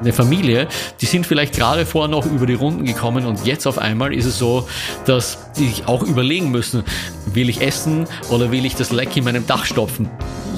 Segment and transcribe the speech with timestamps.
[0.00, 0.68] eine Familie,
[1.00, 4.26] die sind vielleicht gerade vorher noch über die Runden gekommen und jetzt auf einmal ist
[4.26, 4.68] es so,
[5.04, 6.84] dass die sich auch überlegen müssen,
[7.26, 10.08] will ich essen oder will ich das Leck in meinem Dach stopfen?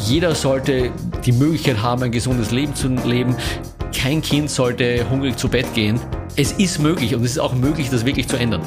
[0.06, 0.90] Jeder sollte
[1.24, 3.36] die Möglichkeit haben, ein gesundes Leben zu leben.
[3.96, 6.00] Kein Kind sollte hungrig zu Bett gehen.
[6.36, 8.62] Es ist möglich und es ist auch möglich, das wirklich zu ändern.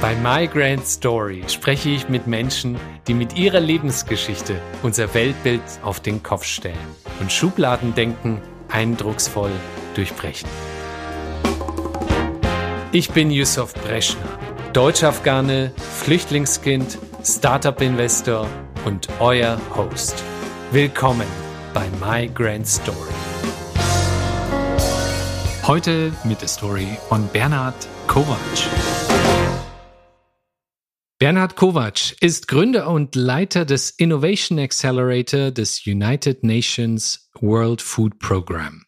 [0.00, 2.76] Bei My Grand Story spreche ich mit Menschen,
[3.08, 9.52] die mit ihrer Lebensgeschichte unser Weltbild auf den Kopf stellen und Schubladendenken eindrucksvoll
[9.94, 10.48] durchbrechen.
[12.92, 14.38] Ich bin Yusuf Breschner,
[14.72, 18.46] Deutsch-Afghane, Flüchtlingskind, Startup-Investor
[18.84, 20.22] und euer Host.
[20.72, 21.26] Willkommen
[21.74, 23.12] bei My Grand Story.
[25.66, 29.05] Heute mit der Story von Bernhard Kovac.
[31.18, 38.84] Bernhard Kovac ist Gründer und Leiter des Innovation Accelerator des United Nations World Food Program.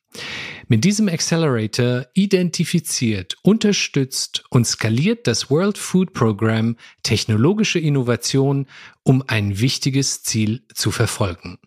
[0.67, 8.67] Mit diesem Accelerator identifiziert, unterstützt und skaliert das World Food Program technologische Innovation,
[9.05, 11.59] um ein wichtiges Ziel zu verfolgen.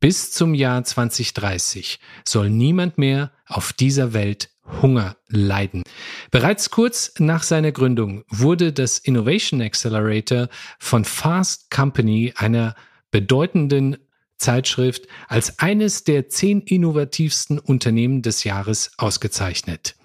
[0.00, 4.50] Bis zum Jahr 2030 soll niemand mehr auf dieser Welt
[4.82, 5.82] Hunger leiden.
[6.30, 12.74] Bereits kurz nach seiner Gründung wurde das Innovation Accelerator von Fast Company, einer
[13.10, 13.98] bedeutenden
[14.38, 19.96] Zeitschrift, als eines der zehn innovativsten Unternehmen des Jahres ausgezeichnet.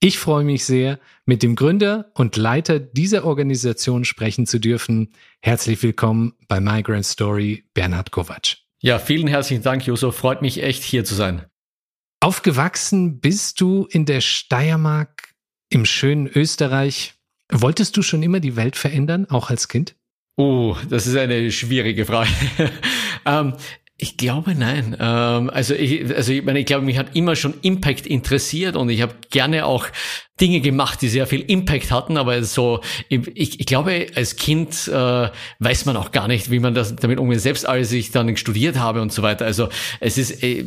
[0.00, 5.12] Ich freue mich sehr, mit dem Gründer und Leiter dieser Organisation sprechen zu dürfen.
[5.40, 8.56] Herzlich willkommen bei Migrant Story, Bernhard Kovac.
[8.80, 10.10] Ja, vielen herzlichen Dank, Joso.
[10.10, 11.46] Freut mich echt, hier zu sein.
[12.22, 15.34] Aufgewachsen bist du in der Steiermark
[15.70, 17.14] im schönen Österreich.
[17.50, 19.96] Wolltest du schon immer die Welt verändern, auch als Kind?
[20.36, 22.30] Oh, das ist eine schwierige Frage.
[23.26, 23.54] ähm,
[23.96, 24.96] ich glaube nein.
[25.00, 28.88] Ähm, also ich, also ich meine, ich glaube, mich hat immer schon Impact interessiert und
[28.88, 29.88] ich habe gerne auch
[30.40, 32.16] Dinge gemacht, die sehr viel Impact hatten.
[32.16, 36.74] Aber so, ich, ich glaube, als Kind äh, weiß man auch gar nicht, wie man
[36.74, 37.40] das damit umgeht.
[37.40, 39.44] Selbst als ich dann studiert habe und so weiter.
[39.44, 40.64] Also es ist äh,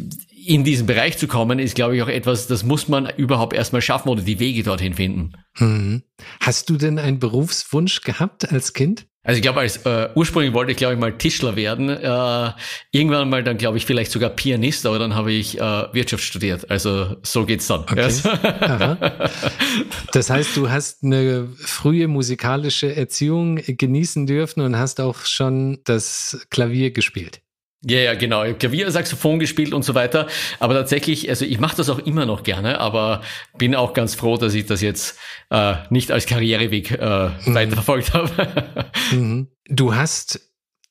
[0.48, 3.82] in diesen Bereich zu kommen, ist, glaube ich, auch etwas, das muss man überhaupt erstmal
[3.82, 5.34] schaffen oder die Wege dorthin finden.
[5.58, 6.04] Hm.
[6.40, 9.08] Hast du denn einen Berufswunsch gehabt als Kind?
[9.26, 11.90] Also ich glaube, als äh, ursprünglich wollte ich, glaube ich, mal Tischler werden.
[11.90, 12.52] Äh,
[12.92, 15.62] irgendwann mal dann, glaube ich, vielleicht sogar Pianist, aber dann habe ich äh,
[15.94, 16.70] Wirtschaft studiert.
[16.70, 17.82] Also so geht's dann.
[17.82, 18.08] Okay.
[20.14, 26.46] das heißt, du hast eine frühe musikalische Erziehung genießen dürfen und hast auch schon das
[26.52, 27.42] Klavier gespielt.
[27.84, 28.44] Ja, ja, genau.
[28.44, 30.28] Ich habe Klavier, Saxophon gespielt und so weiter.
[30.60, 33.22] Aber tatsächlich, also ich mache das auch immer noch gerne, aber
[33.58, 35.20] bin auch ganz froh, dass ich das jetzt
[35.52, 37.56] äh, nicht als Karriereweg äh, mhm.
[37.56, 38.86] weiterverfolgt habe.
[39.12, 39.50] Mhm.
[39.68, 40.40] Du hast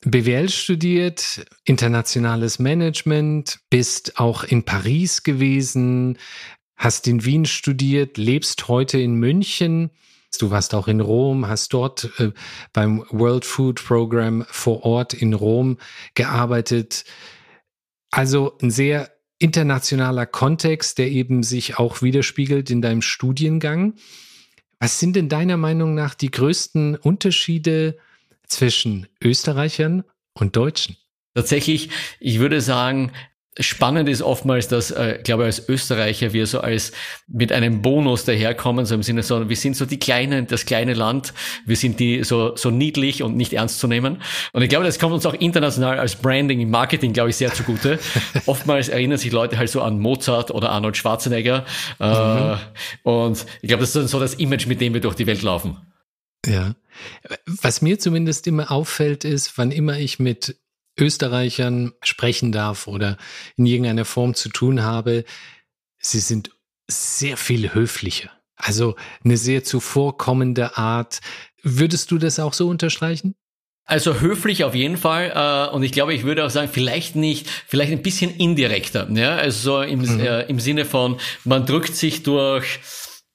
[0.05, 6.19] BWL studiert, internationales Management, bist auch in Paris gewesen,
[6.77, 9.91] hast in Wien studiert, lebst heute in München.
[10.43, 12.33] Du warst auch in Rom, hast dort äh,
[12.73, 15.79] beim World Food Program vor Ort in Rom
[16.15, 17.05] gearbeitet.
[18.11, 23.95] Also ein sehr internationaler Kontext, der eben sich auch widerspiegelt in deinem Studiengang.
[24.79, 27.97] Was sind denn deiner Meinung nach die größten Unterschiede
[28.47, 30.97] zwischen Österreichern und Deutschen?
[31.35, 31.91] Tatsächlich,
[32.21, 33.11] ich würde sagen,
[33.61, 36.91] Spannend ist oftmals, dass, äh, glaube ich, als Österreicher wir so als
[37.29, 40.95] mit einem Bonus daherkommen, so im Sinne so, wir sind so die kleinen, das kleine
[40.95, 41.33] Land,
[41.65, 44.23] wir sind die so, so niedlich und nicht ernst zu nehmen.
[44.53, 47.53] Und ich glaube, das kommt uns auch international als Branding im Marketing, glaube ich, sehr
[47.53, 48.01] zugute.
[48.47, 51.65] Oftmals erinnern sich Leute halt so an Mozart oder Arnold Schwarzenegger.
[52.01, 52.59] Äh, mhm.
[53.05, 55.77] Und ich glaube, das ist so das Image, mit dem wir durch die Welt laufen.
[56.47, 56.75] Ja.
[57.47, 60.57] Was mir zumindest immer auffällt, ist, wann immer ich mit
[60.99, 63.17] Österreichern sprechen darf oder
[63.57, 65.25] in irgendeiner Form zu tun habe,
[65.99, 66.51] sie sind
[66.87, 68.31] sehr viel höflicher.
[68.57, 68.95] Also
[69.25, 71.21] eine sehr zuvorkommende Art.
[71.63, 73.35] Würdest du das auch so unterstreichen?
[73.87, 77.49] Also höflich auf jeden Fall äh, und ich glaube, ich würde auch sagen, vielleicht nicht,
[77.67, 79.09] vielleicht ein bisschen indirekter.
[79.11, 79.37] Ja?
[79.37, 80.21] Also so im, mhm.
[80.21, 82.81] äh, im Sinne von, man drückt sich durch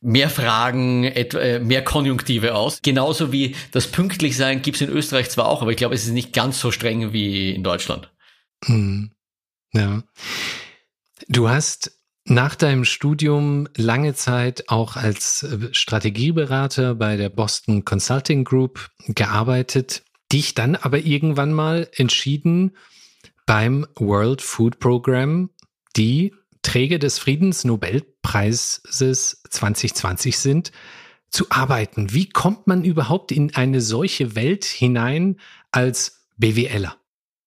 [0.01, 2.81] mehr Fragen, äh, mehr Konjunktive aus.
[2.81, 6.11] Genauso wie das Pünktlichsein gibt es in Österreich zwar auch, aber ich glaube, es ist
[6.11, 8.11] nicht ganz so streng wie in Deutschland.
[8.65, 9.11] Hm.
[9.73, 10.03] Ja.
[11.27, 11.91] Du hast
[12.25, 20.03] nach deinem Studium lange Zeit auch als äh, Strategieberater bei der Boston Consulting Group gearbeitet,
[20.31, 22.77] dich dann aber irgendwann mal entschieden,
[23.45, 25.49] beim World Food Program
[25.95, 30.71] die Träger des Friedensnobelpreises 2020 sind,
[31.29, 32.13] zu arbeiten.
[32.13, 35.39] Wie kommt man überhaupt in eine solche Welt hinein
[35.71, 36.95] als BWLer?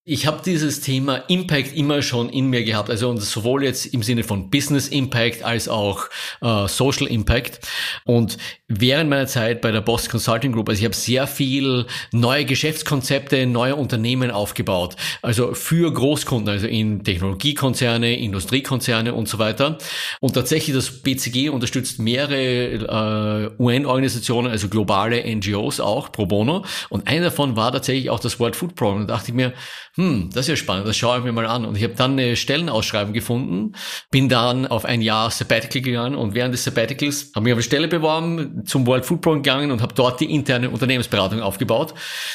[0.05, 4.03] Ich habe dieses Thema Impact immer schon in mir gehabt, also und sowohl jetzt im
[4.03, 6.09] Sinne von Business Impact als auch
[6.41, 7.61] äh, Social Impact.
[8.03, 12.43] Und während meiner Zeit bei der Boss Consulting Group, also ich habe sehr viel neue
[12.43, 19.77] Geschäftskonzepte, neue Unternehmen aufgebaut, also für Großkunden, also in Technologiekonzerne, Industriekonzerne und so weiter.
[20.19, 26.65] Und tatsächlich das BCG unterstützt mehrere äh, UN-Organisationen, also globale NGOs auch pro bono.
[26.89, 29.07] Und einer davon war tatsächlich auch das World Food Program.
[29.07, 29.53] Da dachte ich mir,
[29.95, 31.65] hm, das ist ja spannend, das schaue ich mir mal an.
[31.65, 33.73] Und ich habe dann eine Stellenausschreibung gefunden,
[34.09, 37.63] bin dann auf ein Jahr Sabbatical gegangen und während des Sabbaticals habe ich auf eine
[37.63, 41.93] Stelle beworben, zum World Food Program gegangen und habe dort die interne Unternehmensberatung aufgebaut.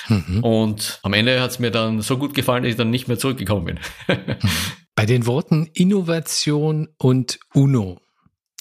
[0.09, 0.45] Mhm.
[0.45, 3.19] Und am Ende hat es mir dann so gut gefallen, dass ich dann nicht mehr
[3.19, 3.81] zurückgekommen bin.
[4.95, 8.01] Bei den Worten Innovation und UNO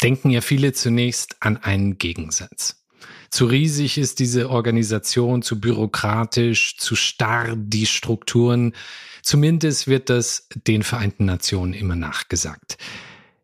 [0.01, 2.83] denken ja viele zunächst an einen Gegensatz.
[3.29, 8.73] Zu riesig ist diese Organisation, zu bürokratisch, zu starr die Strukturen.
[9.21, 12.77] Zumindest wird das den Vereinten Nationen immer nachgesagt.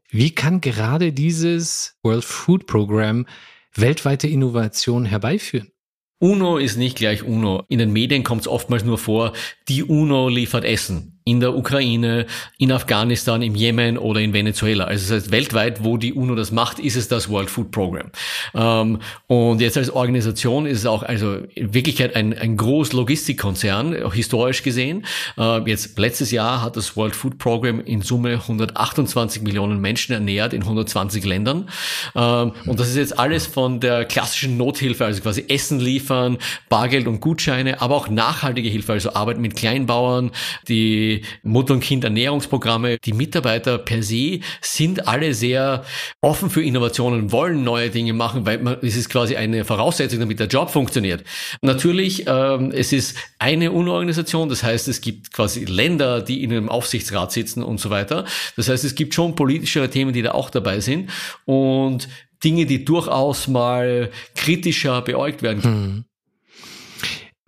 [0.10, 3.26] Wie kann gerade dieses World Food Program
[3.74, 5.72] weltweite Innovation herbeiführen?
[6.20, 7.66] UNO ist nicht gleich UNO.
[7.68, 9.34] In den Medien kommt es oftmals nur vor,
[9.68, 12.26] die UNO liefert Essen in der Ukraine,
[12.58, 14.86] in Afghanistan, im Jemen oder in Venezuela.
[14.86, 18.12] Also das heißt, weltweit, wo die UNO das macht, ist es das World Food Program.
[18.54, 24.12] Ähm, und jetzt als Organisation ist es auch also in Wirklichkeit ein, ein groß Logistikkonzern,
[24.12, 25.06] historisch gesehen.
[25.38, 30.54] Äh, jetzt letztes Jahr hat das World Food Program in Summe 128 Millionen Menschen ernährt
[30.54, 31.70] in 120 Ländern.
[32.16, 36.38] Ähm, und das ist jetzt alles von der klassischen Nothilfe, also quasi Essen liefern,
[36.70, 40.32] Bargeld und Gutscheine, aber auch nachhaltige Hilfe, also Arbeit mit Kleinbauern,
[40.68, 41.13] die
[41.44, 42.98] Mutter- und Kindernährungsprogramme.
[43.04, 45.84] Die Mitarbeiter per se sind alle sehr
[46.22, 50.40] offen für Innovationen, wollen neue Dinge machen, weil man, es ist quasi eine Voraussetzung, damit
[50.40, 51.24] der Job funktioniert.
[51.62, 56.70] Natürlich, ähm, es ist eine UNO-Organisation, das heißt, es gibt quasi Länder, die in einem
[56.70, 58.26] Aufsichtsrat sitzen und so weiter.
[58.56, 61.10] Das heißt, es gibt schon politischere Themen, die da auch dabei sind
[61.46, 62.08] und
[62.44, 65.64] Dinge, die durchaus mal kritischer beäugt werden.
[65.64, 66.06] Hm.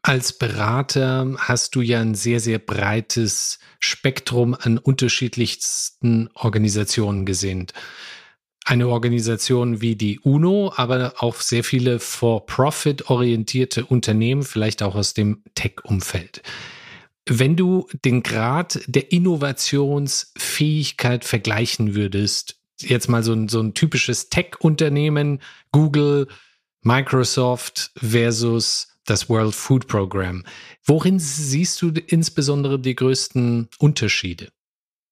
[0.08, 7.66] Als Berater hast du ja ein sehr, sehr breites Spektrum an unterschiedlichsten Organisationen gesehen.
[8.66, 15.42] Eine Organisation wie die UNO, aber auch sehr viele for-profit-orientierte Unternehmen, vielleicht auch aus dem
[15.56, 16.44] Tech-Umfeld.
[17.28, 24.30] Wenn du den Grad der Innovationsfähigkeit vergleichen würdest, jetzt mal so ein, so ein typisches
[24.30, 25.42] Tech-Unternehmen,
[25.72, 26.28] Google,
[26.84, 30.44] Microsoft versus das World Food Program.
[30.84, 34.50] Worin siehst du insbesondere die größten Unterschiede?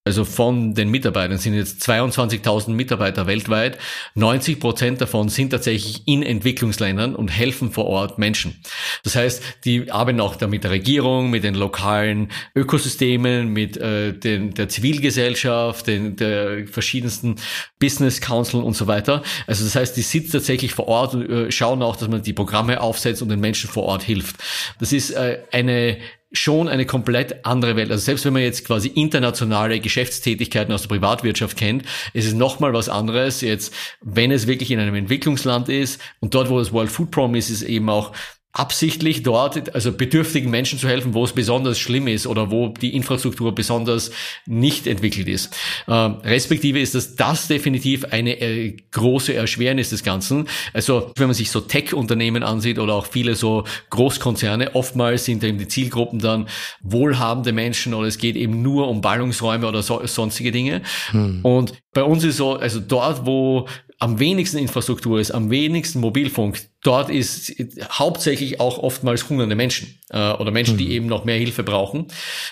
[0.05, 3.77] Also von den Mitarbeitern sind jetzt 22.000 Mitarbeiter weltweit.
[4.15, 8.61] 90 Prozent davon sind tatsächlich in Entwicklungsländern und helfen vor Ort Menschen.
[9.05, 14.11] Das heißt, die arbeiten auch da mit der Regierung, mit den lokalen Ökosystemen, mit äh,
[14.11, 17.37] den, der Zivilgesellschaft, den der verschiedensten
[17.79, 19.23] Business Council und so weiter.
[19.47, 22.33] Also das heißt, die sitzen tatsächlich vor Ort und äh, schauen auch, dass man die
[22.33, 24.35] Programme aufsetzt und den Menschen vor Ort hilft.
[24.81, 25.97] Das ist äh, eine
[26.33, 27.91] schon eine komplett andere Welt.
[27.91, 31.83] Also selbst wenn man jetzt quasi internationale Geschäftstätigkeiten aus der Privatwirtschaft kennt,
[32.13, 36.49] ist es nochmal was anderes jetzt, wenn es wirklich in einem Entwicklungsland ist und dort,
[36.49, 38.13] wo das World Food Program ist, ist eben auch
[38.53, 42.95] absichtlich dort, also bedürftigen Menschen zu helfen, wo es besonders schlimm ist oder wo die
[42.95, 44.11] Infrastruktur besonders
[44.45, 45.55] nicht entwickelt ist.
[45.87, 50.47] Ähm, respektive ist das, das definitiv eine äh, große Erschwernis des Ganzen.
[50.71, 55.57] Also wenn man sich so Tech-Unternehmen ansieht oder auch viele so Großkonzerne, oftmals sind eben
[55.57, 56.47] die Zielgruppen dann
[56.83, 60.83] wohlhabende Menschen oder es geht eben nur um Ballungsräume oder so, sonstige Dinge.
[61.09, 61.39] Hm.
[61.41, 63.67] Und bei uns ist so, also dort, wo
[63.97, 67.53] am wenigsten Infrastruktur ist, am wenigsten Mobilfunk, dort ist
[67.89, 70.79] hauptsächlich auch oftmals hungernde Menschen äh, oder Menschen, mhm.
[70.79, 72.07] die eben noch mehr Hilfe brauchen.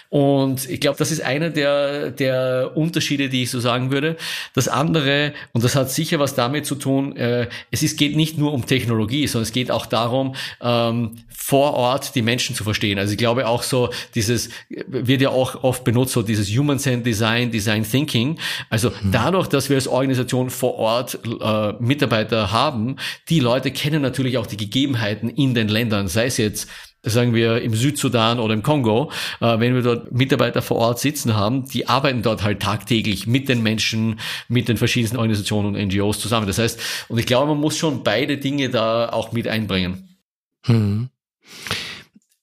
[0.09, 4.17] Und ich glaube, das ist einer der, der Unterschiede, die ich so sagen würde.
[4.53, 8.37] Das andere, und das hat sicher was damit zu tun, äh, es ist, geht nicht
[8.37, 12.99] nur um Technologie, sondern es geht auch darum, ähm, vor Ort die Menschen zu verstehen.
[12.99, 17.51] Also ich glaube auch so, dieses wird ja auch oft benutzt, so dieses Human-Centered Design,
[17.51, 18.39] Design Thinking.
[18.69, 19.11] Also mhm.
[19.11, 22.95] dadurch, dass wir als Organisation vor Ort äh, Mitarbeiter haben,
[23.27, 26.69] die Leute kennen natürlich auch die Gegebenheiten in den Ländern, sei es jetzt
[27.03, 31.35] sagen wir im Südsudan oder im Kongo, äh, wenn wir dort Mitarbeiter vor Ort sitzen
[31.35, 36.19] haben, die arbeiten dort halt tagtäglich mit den Menschen, mit den verschiedensten Organisationen und NGOs
[36.19, 36.47] zusammen.
[36.47, 40.17] Das heißt, und ich glaube, man muss schon beide Dinge da auch mit einbringen.
[40.65, 41.09] Hm.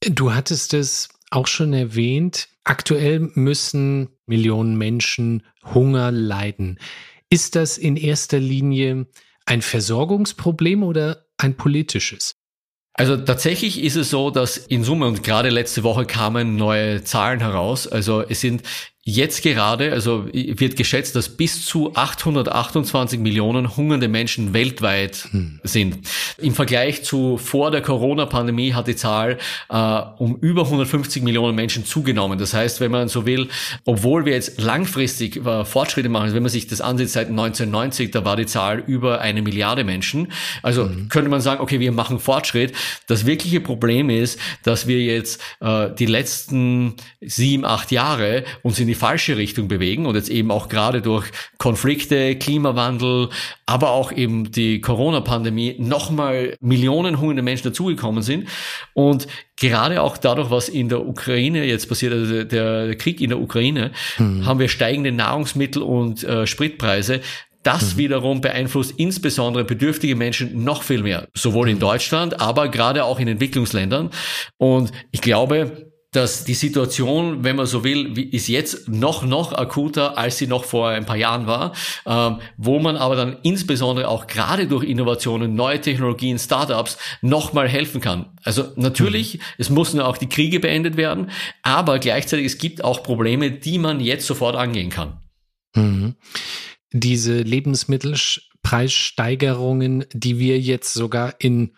[0.00, 5.44] Du hattest es auch schon erwähnt, aktuell müssen Millionen Menschen
[5.74, 6.78] Hunger leiden.
[7.30, 9.06] Ist das in erster Linie
[9.46, 12.36] ein Versorgungsproblem oder ein politisches?
[12.92, 17.38] Also tatsächlich ist es so, dass in Summe und gerade letzte Woche kamen neue Zahlen
[17.38, 17.86] heraus.
[17.86, 18.62] Also es sind
[19.10, 25.60] Jetzt gerade, also wird geschätzt, dass bis zu 828 Millionen hungernde Menschen weltweit hm.
[25.62, 26.00] sind.
[26.36, 29.38] Im Vergleich zu vor der Corona-Pandemie hat die Zahl
[29.70, 32.38] äh, um über 150 Millionen Menschen zugenommen.
[32.38, 33.48] Das heißt, wenn man so will,
[33.86, 38.10] obwohl wir jetzt langfristig äh, Fortschritte machen, also wenn man sich das ansieht seit 1990,
[38.10, 40.32] da war die Zahl über eine Milliarde Menschen.
[40.62, 41.08] Also mhm.
[41.08, 42.74] könnte man sagen, okay, wir machen Fortschritt.
[43.06, 48.86] Das wirkliche Problem ist, dass wir jetzt äh, die letzten sieben, acht Jahre uns in
[48.86, 53.30] die falsche Richtung bewegen und jetzt eben auch gerade durch Konflikte, Klimawandel,
[53.66, 58.48] aber auch eben die Corona-Pandemie nochmal Millionen hungernde Menschen dazugekommen sind.
[58.92, 59.26] Und
[59.56, 63.92] gerade auch dadurch, was in der Ukraine jetzt passiert, also der Krieg in der Ukraine,
[64.18, 64.44] mhm.
[64.44, 67.20] haben wir steigende Nahrungsmittel und äh, Spritpreise.
[67.62, 67.98] Das mhm.
[67.98, 71.80] wiederum beeinflusst insbesondere bedürftige Menschen noch viel mehr, sowohl in mhm.
[71.80, 74.10] Deutschland, aber gerade auch in Entwicklungsländern.
[74.56, 75.87] Und ich glaube,
[76.18, 80.64] dass die Situation, wenn man so will, ist jetzt noch, noch akuter, als sie noch
[80.64, 81.72] vor ein paar Jahren war,
[82.06, 88.00] ähm, wo man aber dann insbesondere auch gerade durch Innovationen, neue Technologien, Startups nochmal helfen
[88.00, 88.36] kann.
[88.42, 89.40] Also natürlich, mhm.
[89.58, 91.30] es müssen auch die Kriege beendet werden,
[91.62, 95.20] aber gleichzeitig es gibt auch Probleme, die man jetzt sofort angehen kann.
[95.76, 96.16] Mhm.
[96.90, 101.76] Diese Lebensmittelpreissteigerungen, die wir jetzt sogar in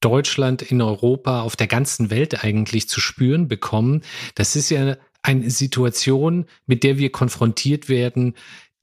[0.00, 4.02] Deutschland, in Europa, auf der ganzen Welt eigentlich zu spüren bekommen.
[4.34, 8.34] Das ist ja eine Situation, mit der wir konfrontiert werden,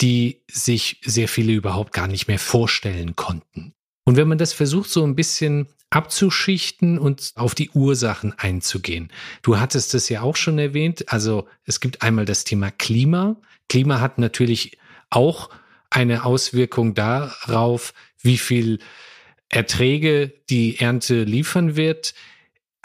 [0.02, 3.74] die sich sehr viele überhaupt gar nicht mehr vorstellen konnten.
[4.04, 9.10] Und wenn man das versucht, so ein bisschen abzuschichten und auf die Ursachen einzugehen.
[9.42, 11.12] Du hattest es ja auch schon erwähnt.
[11.12, 13.38] Also es gibt einmal das Thema Klima.
[13.70, 14.78] Klima hat natürlich
[15.10, 15.50] auch
[15.90, 18.80] eine Auswirkung darauf, wie viel
[19.50, 22.14] Erträge die Ernte liefern wird.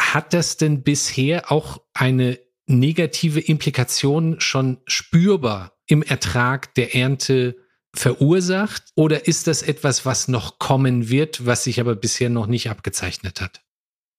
[0.01, 7.57] Hat das denn bisher auch eine negative Implikation schon spürbar im Ertrag der Ernte
[7.95, 8.85] verursacht?
[8.95, 13.41] Oder ist das etwas, was noch kommen wird, was sich aber bisher noch nicht abgezeichnet
[13.41, 13.63] hat?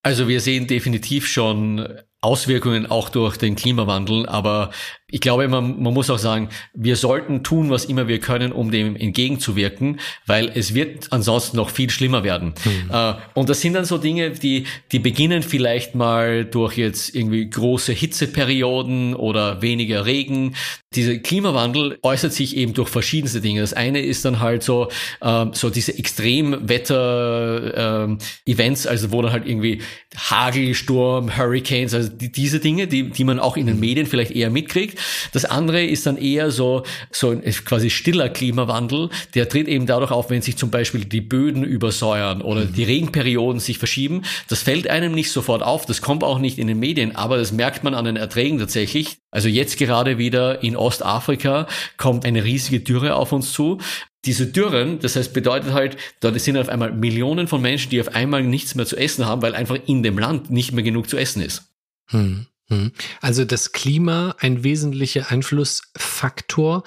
[0.03, 1.87] Also wir sehen definitiv schon
[2.19, 4.71] Auswirkungen auch durch den Klimawandel, aber
[5.13, 8.71] ich glaube, man, man muss auch sagen, wir sollten tun, was immer wir können, um
[8.71, 12.55] dem entgegenzuwirken, weil es wird ansonsten noch viel schlimmer werden.
[12.65, 12.89] Mhm.
[12.91, 17.47] Äh, und das sind dann so Dinge, die, die beginnen vielleicht mal durch jetzt irgendwie
[17.47, 20.55] große Hitzeperioden oder weniger Regen.
[20.95, 23.61] Dieser Klimawandel äußert sich eben durch verschiedenste Dinge.
[23.61, 24.89] Das eine ist dann halt so,
[25.21, 29.83] äh, so diese Extremwetter-Events, äh, also wo dann halt irgendwie
[30.15, 34.31] Hagel, Sturm, Hurricanes, also die, diese Dinge, die, die man auch in den Medien vielleicht
[34.31, 35.02] eher mitkriegt.
[35.31, 39.09] Das andere ist dann eher so, so ein quasi stiller Klimawandel.
[39.33, 42.73] Der tritt eben dadurch auf, wenn sich zum Beispiel die Böden übersäuern oder mhm.
[42.73, 44.23] die Regenperioden sich verschieben.
[44.49, 45.85] Das fällt einem nicht sofort auf.
[45.85, 49.17] Das kommt auch nicht in den Medien, aber das merkt man an den Erträgen tatsächlich.
[49.31, 51.67] Also jetzt gerade wieder in Ostafrika
[51.97, 53.79] kommt eine riesige Dürre auf uns zu
[54.25, 58.15] diese Dürren, das heißt, bedeutet halt, dort sind auf einmal Millionen von Menschen, die auf
[58.15, 61.17] einmal nichts mehr zu essen haben, weil einfach in dem Land nicht mehr genug zu
[61.17, 61.63] essen ist.
[62.07, 62.47] Hm, hm.
[63.21, 66.83] Also das Klima ein wesentlicher Einflussfaktor.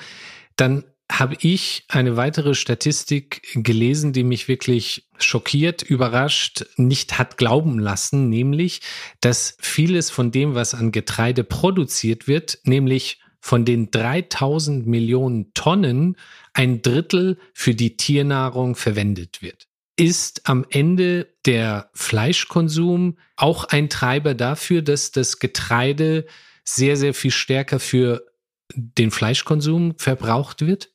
[0.56, 7.78] Dann habe ich eine weitere Statistik gelesen, die mich wirklich schockiert, überrascht, nicht hat glauben
[7.78, 8.80] lassen, nämlich,
[9.20, 16.16] dass vieles von dem, was an Getreide produziert wird, nämlich von den 3000 Millionen Tonnen
[16.52, 24.34] ein Drittel für die Tiernahrung verwendet wird ist am Ende der Fleischkonsum auch ein Treiber
[24.34, 26.26] dafür, dass das Getreide
[26.64, 28.26] sehr, sehr viel stärker für
[28.74, 30.90] den Fleischkonsum verbraucht wird?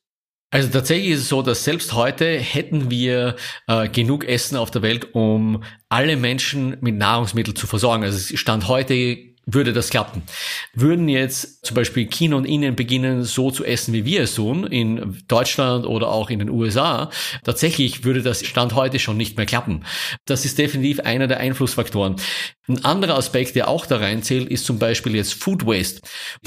[0.50, 4.82] Also tatsächlich ist es so, dass selbst heute hätten wir äh, genug Essen auf der
[4.82, 8.04] Welt, um alle Menschen mit Nahrungsmitteln zu versorgen.
[8.04, 10.22] Also es stand heute würde das klappen.
[10.74, 14.66] Würden jetzt zum Beispiel China und Indien beginnen, so zu essen, wie wir es tun,
[14.66, 17.10] in Deutschland oder auch in den USA,
[17.44, 19.84] tatsächlich würde das Stand heute schon nicht mehr klappen.
[20.26, 22.16] Das ist definitiv einer der Einflussfaktoren.
[22.68, 26.00] Ein anderer Aspekt, der auch da reinzählt, ist zum Beispiel jetzt Food Waste.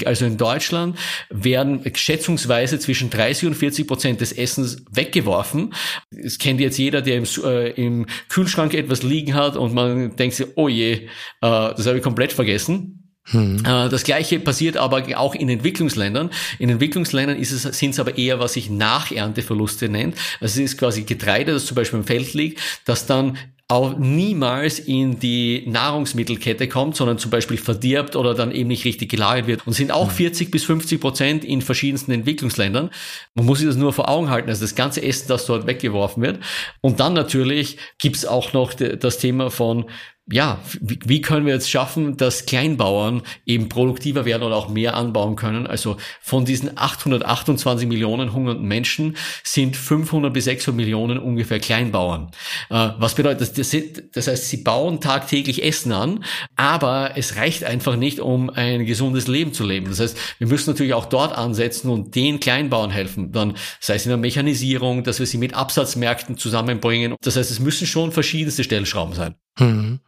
[0.06, 0.98] Also in Deutschland
[1.28, 5.74] werden schätzungsweise zwischen 30 und 40 Prozent des Essens weggeworfen.
[6.10, 10.36] Es kennt jetzt jeder, der im, äh, im Kühlschrank etwas liegen hat und man denkt
[10.36, 11.06] sich, oh je, äh,
[11.40, 12.95] das habe ich komplett vergessen.
[13.26, 13.58] Hm.
[13.64, 16.30] Äh, das gleiche passiert aber auch in Entwicklungsländern.
[16.58, 20.16] In Entwicklungsländern sind es aber eher, was sich Nachernteverluste nennt.
[20.40, 24.78] Also es ist quasi Getreide, das zum Beispiel im Feld liegt, das dann auch niemals
[24.78, 29.66] in die Nahrungsmittelkette kommt, sondern zum Beispiel verdirbt oder dann eben nicht richtig gelagert wird
[29.66, 30.50] und sind auch 40 mhm.
[30.52, 32.90] bis 50 Prozent in verschiedensten Entwicklungsländern.
[33.34, 36.22] Man muss sich das nur vor Augen halten, also das ganze Essen, das dort weggeworfen
[36.22, 36.38] wird.
[36.80, 39.86] Und dann natürlich gibt's auch noch das Thema von
[40.28, 45.36] ja, wie können wir jetzt schaffen, dass Kleinbauern eben produktiver werden oder auch mehr anbauen
[45.36, 45.68] können?
[45.68, 52.32] Also von diesen 828 Millionen hungernden Menschen sind 500 bis 600 Millionen ungefähr Kleinbauern.
[52.70, 53.76] Äh, was bedeutet das?
[54.12, 56.24] Das heißt, sie bauen tagtäglich Essen an,
[56.56, 59.86] aber es reicht einfach nicht, um ein gesundes Leben zu leben.
[59.86, 63.30] Das heißt, wir müssen natürlich auch dort ansetzen und den Kleinbauern helfen.
[63.30, 67.14] Dann sei es in der Mechanisierung, dass wir sie mit Absatzmärkten zusammenbringen.
[67.22, 69.36] Das heißt, es müssen schon verschiedenste Stellschrauben sein.
[69.58, 70.00] Hm.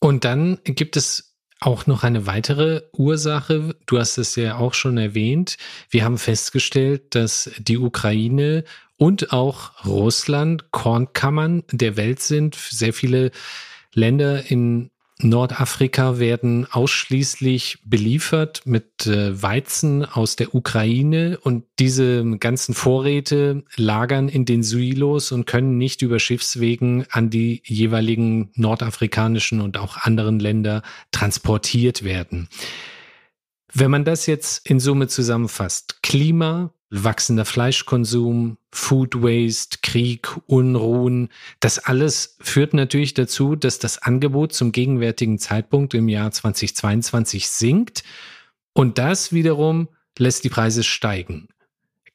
[0.00, 3.76] Und dann gibt es auch noch eine weitere Ursache.
[3.86, 5.58] Du hast es ja auch schon erwähnt.
[5.90, 8.64] Wir haben festgestellt, dass die Ukraine
[8.96, 12.54] und auch Russland Kornkammern der Welt sind.
[12.54, 13.30] Sehr viele
[13.92, 14.89] Länder in
[15.22, 24.28] Nordafrika werden ausschließlich beliefert mit äh, Weizen aus der Ukraine und diese ganzen Vorräte lagern
[24.28, 30.38] in den Silos und können nicht über Schiffswegen an die jeweiligen nordafrikanischen und auch anderen
[30.38, 32.48] Länder transportiert werden.
[33.72, 41.28] Wenn man das jetzt in Summe zusammenfasst, Klima, wachsender Fleischkonsum, Food Waste, Krieg, Unruhen,
[41.60, 48.02] das alles führt natürlich dazu, dass das Angebot zum gegenwärtigen Zeitpunkt im Jahr 2022 sinkt
[48.72, 51.48] und das wiederum lässt die Preise steigen.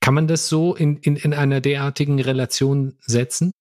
[0.01, 3.51] Kann man das so in, in, in einer derartigen Relation setzen?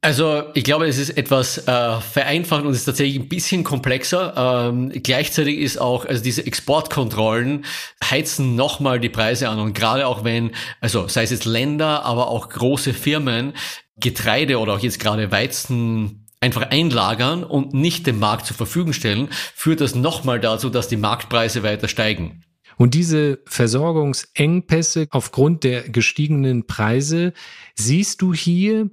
[0.00, 4.70] Also ich glaube, es ist etwas äh, vereinfacht und es ist tatsächlich ein bisschen komplexer.
[4.70, 7.64] Ähm, gleichzeitig ist auch, also diese Exportkontrollen
[8.04, 12.28] heizen nochmal die Preise an und gerade auch wenn, also sei es jetzt Länder, aber
[12.28, 13.54] auch große Firmen
[13.96, 19.28] Getreide oder auch jetzt gerade Weizen einfach einlagern und nicht dem Markt zur Verfügung stellen,
[19.56, 22.44] führt das nochmal dazu, dass die Marktpreise weiter steigen.
[22.76, 27.32] Und diese Versorgungsengpässe aufgrund der gestiegenen Preise
[27.74, 28.90] siehst du hier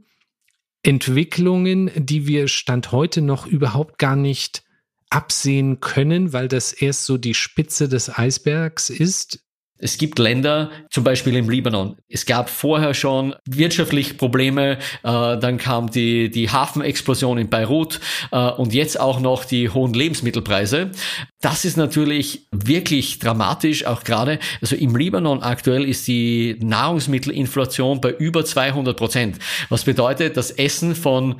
[0.85, 4.63] Entwicklungen, die wir Stand heute noch überhaupt gar nicht
[5.09, 9.44] absehen können, weil das erst so die Spitze des Eisbergs ist.
[9.85, 11.95] Es gibt Länder, zum Beispiel im Libanon.
[12.09, 17.99] Es gab vorher schon wirtschaftlich Probleme, äh, dann kam die, die Hafenexplosion in Beirut
[18.31, 20.89] äh, und jetzt auch noch die hohen Lebensmittelpreise.
[21.39, 28.09] Das ist natürlich wirklich dramatisch, auch gerade, also im Libanon aktuell ist die Nahrungsmittelinflation bei
[28.09, 29.37] über 200 Prozent.
[29.69, 31.35] Was bedeutet, das Essen von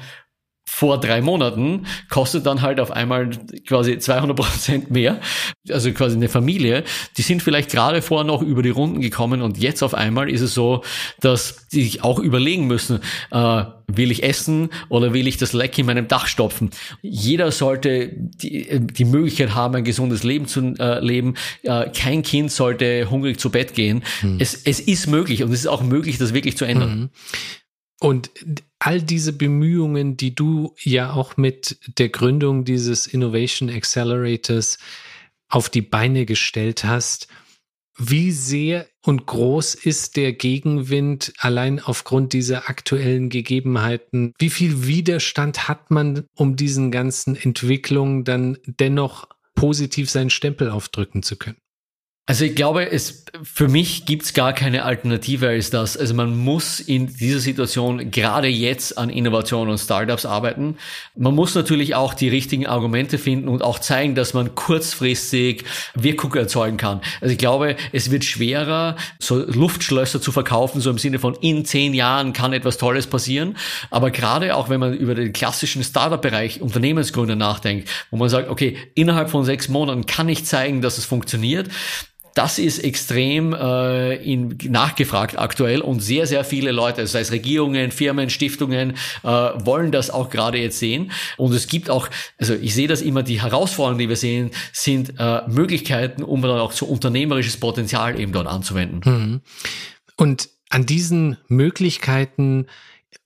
[0.76, 3.30] vor drei Monaten kostet dann halt auf einmal
[3.66, 5.22] quasi 200 Prozent mehr.
[5.70, 6.84] Also quasi eine Familie,
[7.16, 10.42] die sind vielleicht gerade vorher noch über die Runden gekommen und jetzt auf einmal ist
[10.42, 10.84] es so,
[11.22, 13.00] dass die sich auch überlegen müssen,
[13.32, 16.72] äh, will ich essen oder will ich das Leck in meinem Dach stopfen?
[17.02, 21.36] Jeder sollte die, die Möglichkeit haben, ein gesundes Leben zu äh, leben.
[21.64, 24.04] Äh, kein Kind sollte hungrig zu Bett gehen.
[24.20, 24.40] Hm.
[24.42, 26.92] Es, es ist möglich und es ist auch möglich, das wirklich zu ändern.
[26.92, 27.10] Hm.
[28.02, 28.30] Und
[28.80, 34.78] all diese Bemühungen, die du ja auch mit der Gründung dieses Innovation Accelerators
[35.50, 37.28] auf die Beine gestellt hast,
[37.98, 44.34] wie sehr und groß ist der Gegenwind allein aufgrund dieser aktuellen Gegebenheiten?
[44.38, 51.24] Wie viel Widerstand hat man, um diesen ganzen Entwicklungen dann dennoch positiv seinen Stempel aufdrücken
[51.24, 51.58] zu können?
[52.28, 55.96] Also ich glaube, es für mich gibt's gar keine Alternative als das.
[55.96, 60.78] Also man muss in dieser Situation gerade jetzt an Innovation und Startups arbeiten.
[61.16, 66.34] Man muss natürlich auch die richtigen Argumente finden und auch zeigen, dass man kurzfristig Wirkung
[66.34, 67.02] erzeugen kann.
[67.22, 71.64] Also ich glaube, es wird schwerer, so Luftschlösser zu verkaufen, so im Sinne von in
[71.64, 73.56] zehn Jahren kann etwas Tolles passieren.
[73.92, 78.78] Aber gerade auch wenn man über den klassischen Startup-Bereich Unternehmensgründer nachdenkt, wo man sagt, okay,
[78.96, 81.70] innerhalb von sechs Monaten kann ich zeigen, dass es funktioniert
[82.36, 87.92] das ist extrem äh, in, nachgefragt aktuell und sehr, sehr viele Leute, sei es Regierungen,
[87.92, 88.92] Firmen, Stiftungen,
[89.24, 91.12] äh, wollen das auch gerade jetzt sehen.
[91.38, 95.14] Und es gibt auch, also ich sehe das immer, die Herausforderungen, die wir sehen, sind
[95.18, 99.02] äh, Möglichkeiten, um dann auch so unternehmerisches Potenzial eben dort anzuwenden.
[99.06, 99.42] Mhm.
[100.18, 102.68] Und an diesen Möglichkeiten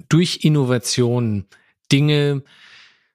[0.08, 1.46] durch Innovation
[1.92, 2.44] Dinge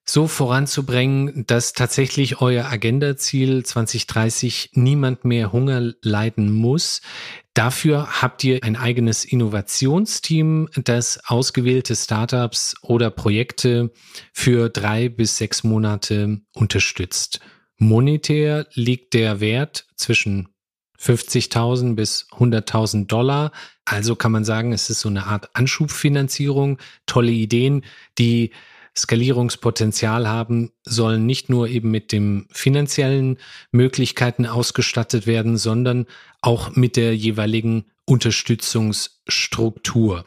[0.04, 7.00] so voranzubringen, dass tatsächlich euer Agenda-Ziel 2030 niemand mehr Hunger leiden muss.
[7.54, 13.92] Dafür habt ihr ein eigenes Innovationsteam, das ausgewählte Startups oder Projekte
[14.32, 17.40] für drei bis sechs Monate unterstützt.
[17.78, 20.48] Monetär liegt der Wert zwischen
[21.00, 23.52] 50.000 bis 100.000 Dollar.
[23.84, 26.78] Also kann man sagen, es ist so eine Art Anschubfinanzierung.
[27.06, 27.84] Tolle Ideen,
[28.18, 28.50] die
[28.96, 33.38] Skalierungspotenzial haben, sollen nicht nur eben mit dem finanziellen
[33.72, 36.06] Möglichkeiten ausgestattet werden, sondern
[36.40, 40.24] auch mit der jeweiligen Unterstützungsstruktur.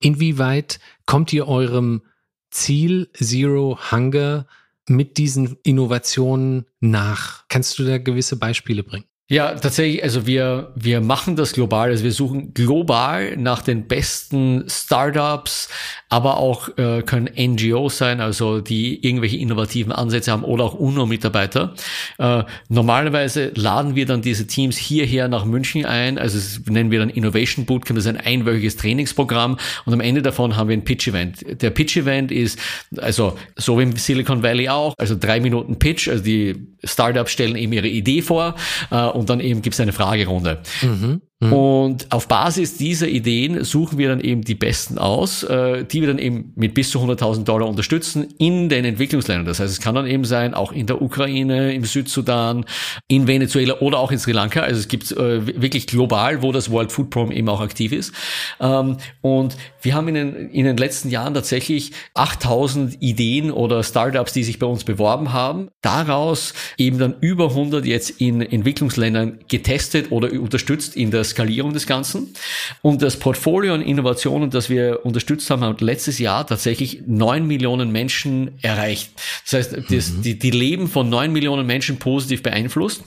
[0.00, 2.02] Inwieweit kommt ihr eurem
[2.50, 4.46] Ziel Zero Hunger
[4.88, 7.44] mit diesen Innovationen nach?
[7.48, 9.04] Kannst du da gewisse Beispiele bringen?
[9.30, 14.64] Ja, tatsächlich, also wir, wir machen das global, also wir suchen global nach den besten
[14.68, 15.68] Startups,
[16.08, 21.74] aber auch äh, können NGOs sein, also die irgendwelche innovativen Ansätze haben oder auch UNO-Mitarbeiter.
[22.18, 27.08] Äh, normalerweise laden wir dann diese Teams hierher nach München ein, also nennen wir dann
[27.08, 29.58] Innovation Bootcamp, das ist ein einwöchiges Trainingsprogramm.
[29.84, 31.62] Und am Ende davon haben wir ein Pitch-Event.
[31.62, 32.58] Der Pitch-Event ist,
[32.96, 37.56] also so wie im Silicon Valley auch, also drei Minuten Pitch, also die Startups stellen
[37.56, 38.54] eben ihre Idee vor
[38.90, 40.62] äh, und dann eben gibt es eine Fragerunde.
[40.80, 41.20] Mhm.
[41.42, 41.52] Mhm.
[41.54, 46.08] Und auf Basis dieser Ideen suchen wir dann eben die besten aus, äh, die wir
[46.08, 49.46] dann eben mit bis zu 100.000 Dollar unterstützen in den Entwicklungsländern.
[49.46, 52.66] Das heißt, es kann dann eben sein, auch in der Ukraine, im Südsudan,
[53.08, 54.60] in Venezuela oder auch in Sri Lanka.
[54.60, 58.12] Also es gibt äh, wirklich global, wo das World Food Program eben auch aktiv ist.
[58.60, 64.34] Ähm, und wir haben in den, in den letzten Jahren tatsächlich 8.000 Ideen oder Startups,
[64.34, 65.68] die sich bei uns beworben haben.
[65.80, 71.86] Daraus eben dann über 100 jetzt in Entwicklungsländern getestet oder unterstützt in der Skalierung des
[71.86, 72.34] Ganzen.
[72.82, 77.90] Und das Portfolio an Innovationen, das wir unterstützt haben, hat letztes Jahr tatsächlich neun Millionen
[77.90, 79.12] Menschen erreicht.
[79.44, 80.22] Das heißt, das, mhm.
[80.22, 83.02] die, die Leben von neun Millionen Menschen positiv beeinflusst.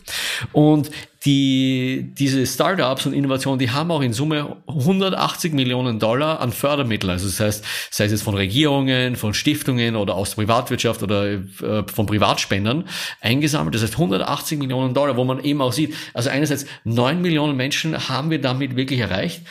[0.51, 0.91] Und
[1.25, 7.11] die, diese Startups und Innovationen, die haben auch in Summe 180 Millionen Dollar an Fördermitteln.
[7.11, 11.31] Also das heißt, sei es jetzt von Regierungen, von Stiftungen oder aus der Privatwirtschaft oder
[11.31, 11.39] äh,
[11.87, 12.85] von Privatspendern
[13.21, 13.73] eingesammelt.
[13.73, 18.09] Das heißt 180 Millionen Dollar, wo man eben auch sieht, also einerseits neun Millionen Menschen
[18.09, 19.43] haben wir damit wirklich erreicht.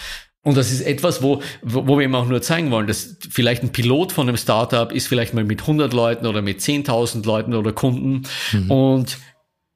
[0.45, 3.71] Und das ist etwas, wo, wo wir eben auch nur zeigen wollen, dass vielleicht ein
[3.71, 7.73] Pilot von einem Startup ist vielleicht mal mit 100 Leuten oder mit 10.000 Leuten oder
[7.73, 8.23] Kunden.
[8.53, 8.71] Mhm.
[8.71, 9.19] Und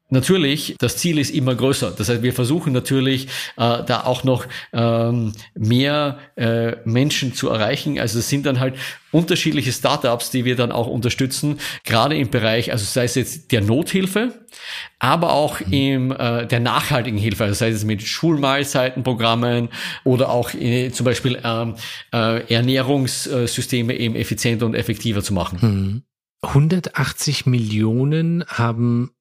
[0.09, 1.91] Natürlich, das Ziel ist immer größer.
[1.91, 3.25] Das heißt, wir versuchen natürlich,
[3.57, 7.99] äh, da auch noch ähm, mehr äh, Menschen zu erreichen.
[7.99, 8.75] Also es sind dann halt
[9.11, 13.59] unterschiedliche Startups, die wir dann auch unterstützen, gerade im Bereich, also sei es jetzt der
[13.61, 14.45] Nothilfe,
[14.99, 15.73] aber auch mhm.
[15.73, 19.67] im äh, der nachhaltigen Hilfe, also sei es mit Schulmahlzeitenprogrammen
[20.05, 21.75] oder auch äh, zum Beispiel ähm,
[22.13, 26.03] äh, Ernährungssysteme eben effizienter und effektiver zu machen.
[26.43, 27.51] 180 mhm.
[27.51, 29.11] Millionen haben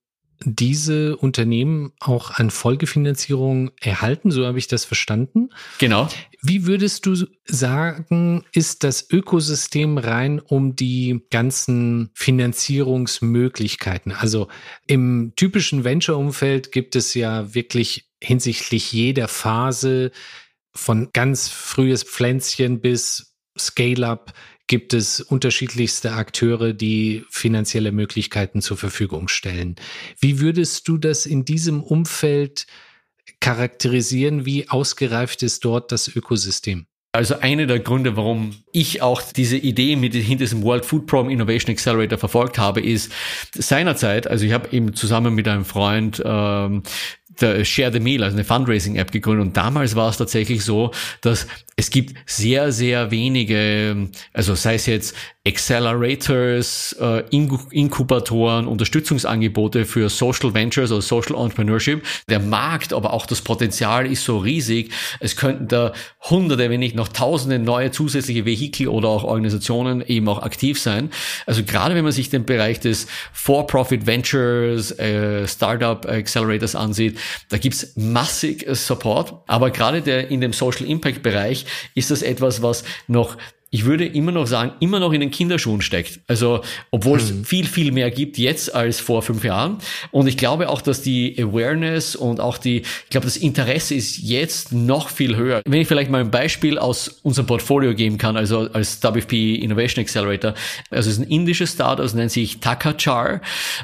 [0.45, 5.51] diese Unternehmen auch an Folgefinanzierung erhalten, so habe ich das verstanden.
[5.79, 6.09] Genau.
[6.43, 14.13] Wie würdest du sagen, ist das Ökosystem rein um die ganzen Finanzierungsmöglichkeiten?
[14.13, 14.49] Also
[14.87, 20.11] im typischen Venture-Umfeld gibt es ja wirklich hinsichtlich jeder Phase
[20.75, 24.33] von ganz frühes Pflänzchen bis Scale-up
[24.67, 29.77] gibt es unterschiedlichste Akteure, die finanzielle Möglichkeiten zur Verfügung stellen.
[30.19, 32.67] Wie würdest du das in diesem Umfeld
[33.41, 34.45] charakterisieren?
[34.45, 36.87] Wie ausgereift ist dort das Ökosystem?
[37.17, 41.31] Also eine der Gründe, warum ich auch diese Idee mit hinter diesem World Food Program
[41.31, 43.11] Innovation Accelerator verfolgt habe, ist
[43.55, 46.83] seinerzeit, also ich habe eben zusammen mit einem Freund ähm,
[47.41, 49.47] der Share the Meal, also eine Fundraising-App gegründet.
[49.47, 51.47] Und damals war es tatsächlich so, dass
[51.79, 55.15] es gibt sehr, sehr wenige, also sei es jetzt
[55.47, 62.03] Accelerators, äh, Inkubatoren, Unterstützungsangebote für Social Ventures oder Social Entrepreneurship.
[62.29, 64.91] Der Markt, aber auch das Potenzial ist so riesig.
[65.21, 70.29] Es könnten da hunderte, wenn nicht noch tausende neue zusätzliche Vehikel oder auch Organisationen eben
[70.29, 71.11] auch aktiv sein.
[71.45, 77.59] Also gerade wenn man sich den Bereich des For-Profit Ventures, äh, Startup Accelerators ansieht, da
[77.59, 79.35] gibt's massig Support.
[79.47, 83.37] Aber gerade der in dem Social Impact Bereich ist das etwas, was noch
[83.71, 86.21] ich würde immer noch sagen, immer noch in den Kinderschuhen steckt.
[86.29, 87.45] Also, obwohl es mhm.
[87.45, 89.79] viel, viel mehr gibt jetzt als vor fünf Jahren.
[90.13, 94.19] Und ich glaube auch, dass die Awareness und auch die, ich glaube, das Interesse ist
[94.19, 95.63] jetzt noch viel höher.
[95.67, 100.03] Wenn ich vielleicht mal ein Beispiel aus unserem Portfolio geben kann, also als WFP Innovation
[100.03, 100.55] Accelerator.
[100.91, 103.41] Also, es ist ein indisches Startup, das nennt sich Takachar.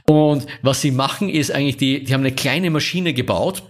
[0.06, 3.64] Und was sie machen, ist eigentlich, die, die haben eine kleine Maschine gebaut,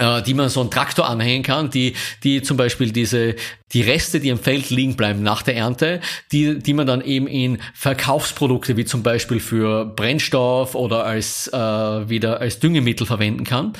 [0.00, 3.36] die man so einen Traktor anhängen kann, die, die zum Beispiel diese,
[3.72, 6.00] die Reste, die am Feld liegen bleiben nach der Ernte,
[6.32, 11.58] die, die man dann eben in Verkaufsprodukte wie zum Beispiel für Brennstoff oder als, äh,
[11.58, 13.74] wieder als Düngemittel verwenden kann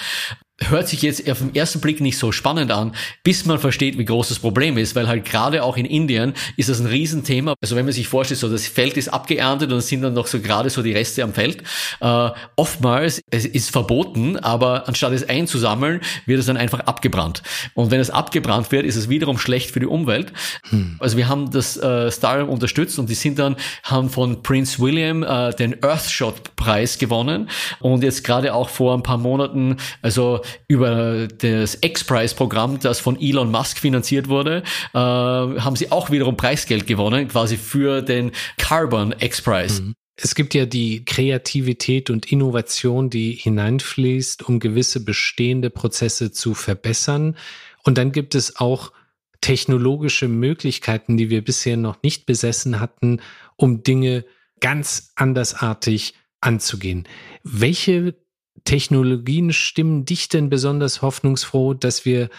[0.68, 2.94] hört sich jetzt auf den ersten Blick nicht so spannend an,
[3.24, 6.68] bis man versteht, wie groß das Problem ist, weil halt gerade auch in Indien ist
[6.68, 7.54] das ein Riesenthema.
[7.62, 10.26] Also wenn man sich vorstellt, so das Feld ist abgeerntet und es sind dann noch
[10.26, 11.62] so gerade so die Reste am Feld.
[12.00, 17.42] Äh, oftmals, es ist verboten, aber anstatt es einzusammeln, wird es dann einfach abgebrannt.
[17.74, 20.32] Und wenn es abgebrannt wird, ist es wiederum schlecht für die Umwelt.
[20.68, 20.96] Hm.
[20.98, 25.22] Also wir haben das äh, Startup unterstützt und die sind dann, haben von Prince William
[25.22, 27.48] äh, den Earthshot Preis gewonnen
[27.80, 33.50] und jetzt gerade auch vor ein paar Monaten, also über das X-Prize-Programm, das von Elon
[33.50, 34.62] Musk finanziert wurde,
[34.94, 39.82] äh, haben sie auch wiederum Preisgeld gewonnen, quasi für den Carbon X-Prize.
[39.82, 39.94] Mhm.
[40.22, 47.36] Es gibt ja die Kreativität und Innovation, die hineinfließt, um gewisse bestehende Prozesse zu verbessern.
[47.84, 48.92] Und dann gibt es auch
[49.40, 53.20] technologische Möglichkeiten, die wir bisher noch nicht besessen hatten,
[53.56, 54.26] um Dinge
[54.60, 57.08] ganz andersartig anzugehen.
[57.42, 58.14] Welche
[58.64, 62.30] Technologien stimmen dich denn besonders hoffnungsfroh, dass wir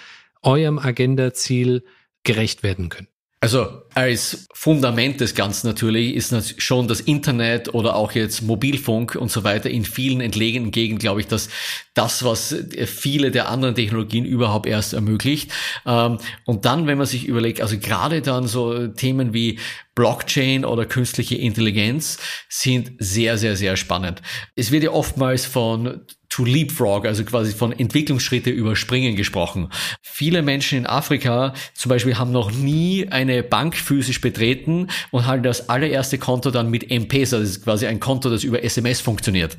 [0.41, 1.83] eurem Agenda-Ziel
[2.23, 3.07] gerecht werden können?
[3.43, 9.31] Also als Fundament des Ganzen natürlich ist schon das Internet oder auch jetzt Mobilfunk und
[9.31, 11.49] so weiter in vielen entlegenen Gegenden, glaube ich, dass
[11.95, 15.51] das, was viele der anderen Technologien überhaupt erst ermöglicht.
[15.87, 19.57] Ähm, und dann, wenn man sich überlegt, also gerade dann so Themen wie
[19.95, 24.21] Blockchain oder künstliche Intelligenz sind sehr, sehr, sehr spannend.
[24.55, 26.01] Es wird ja oftmals von
[26.41, 29.69] to leapfrog, also quasi von Entwicklungsschritte überspringen gesprochen.
[30.01, 35.43] Viele Menschen in Afrika zum Beispiel haben noch nie eine Bank physisch betreten und haben
[35.43, 39.57] das allererste Konto dann mit M-Pesa, das ist quasi ein Konto, das über SMS funktioniert.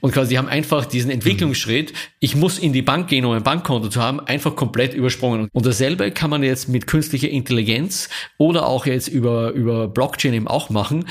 [0.00, 3.42] Und quasi die haben einfach diesen Entwicklungsschritt, ich muss in die Bank gehen, um ein
[3.42, 5.48] Bankkonto zu haben, einfach komplett übersprungen.
[5.52, 10.48] Und dasselbe kann man jetzt mit künstlicher Intelligenz oder auch jetzt über, über Blockchain eben
[10.48, 11.06] auch machen.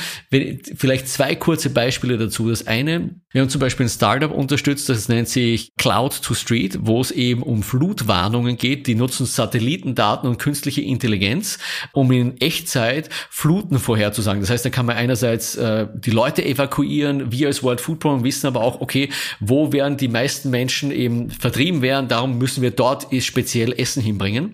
[0.75, 2.49] Vielleicht zwei kurze Beispiele dazu.
[2.49, 6.33] Das eine, wir haben zum Beispiel ein Startup unterstützt, das das nennt sich Cloud to
[6.33, 8.87] Street, wo es eben um Flutwarnungen geht.
[8.87, 11.59] Die nutzen Satellitendaten und künstliche Intelligenz,
[11.91, 14.41] um in Echtzeit Fluten vorherzusagen.
[14.41, 17.31] Das heißt, da kann man einerseits äh, die Leute evakuieren.
[17.31, 21.29] Wir als World Food Program wissen aber auch, okay, wo werden die meisten Menschen eben
[21.29, 22.07] vertrieben werden.
[22.07, 24.53] Darum müssen wir dort speziell Essen hinbringen.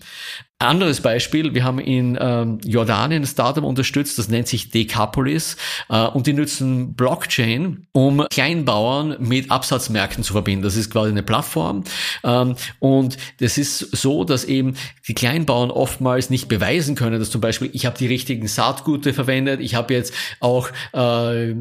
[0.62, 5.56] Anderes Beispiel, wir haben in ähm, Jordanien ein Startup unterstützt, das nennt sich Decapolis
[5.88, 10.64] äh, und die nutzen Blockchain, um Kleinbauern mit Absatzmärkten zu verbinden.
[10.64, 11.86] Das ist quasi eine Plattform
[12.26, 14.76] ähm, und das ist so, dass eben
[15.08, 19.62] die Kleinbauern oftmals nicht beweisen können, dass zum Beispiel ich habe die richtigen Saatgute verwendet,
[19.62, 21.56] ich habe jetzt auch äh,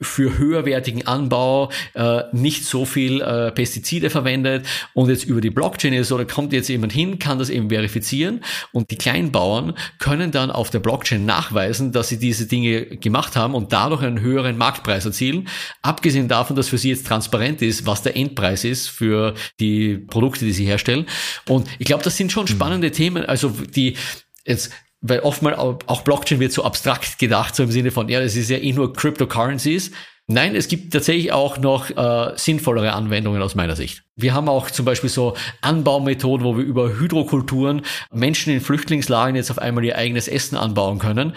[0.00, 5.92] für höherwertigen Anbau äh, nicht so viel äh, Pestizide verwendet und jetzt über die Blockchain
[5.92, 10.30] ist so, da kommt jetzt jemand hin, kann das eben verifizieren und die Kleinbauern können
[10.30, 14.56] dann auf der Blockchain nachweisen, dass sie diese Dinge gemacht haben und dadurch einen höheren
[14.56, 15.48] Marktpreis erzielen.
[15.82, 20.44] Abgesehen davon, dass für sie jetzt transparent ist, was der Endpreis ist für die Produkte,
[20.44, 21.06] die sie herstellen.
[21.48, 23.96] Und ich glaube, das sind schon spannende Themen, also die
[24.46, 24.70] jetzt
[25.06, 28.48] weil oftmals auch Blockchain wird so abstrakt gedacht, so im Sinne von, ja, das ist
[28.48, 29.90] ja eh nur Cryptocurrencies.
[30.26, 34.04] Nein, es gibt tatsächlich auch noch äh, sinnvollere Anwendungen aus meiner Sicht.
[34.16, 39.50] Wir haben auch zum Beispiel so Anbaumethoden, wo wir über Hydrokulturen Menschen in Flüchtlingslagern jetzt
[39.50, 41.34] auf einmal ihr eigenes Essen anbauen können.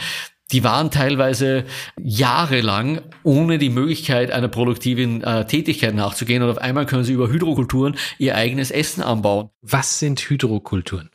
[0.53, 1.65] Die waren teilweise
[2.01, 7.27] jahrelang ohne die Möglichkeit einer produktiven äh, Tätigkeit nachzugehen und auf einmal können sie über
[7.27, 9.49] Hydrokulturen ihr eigenes Essen anbauen.
[9.61, 11.09] Was sind Hydrokulturen?